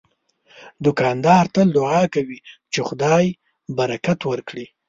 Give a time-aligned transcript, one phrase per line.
[0.85, 2.39] دوکاندار تل دعا کوي
[2.73, 3.25] چې خدای
[3.77, 4.65] برکت ورکړي.